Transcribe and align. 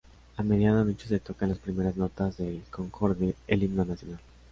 A 0.35 0.41
medianoche 0.41 1.05
se 1.07 1.19
tocan 1.19 1.49
las 1.49 1.59
primeras 1.59 1.95
notas 1.95 2.37
del 2.37 2.63
Concorde, 2.71 3.35
el 3.47 3.61
himno 3.61 3.85
nacional. 3.85 4.17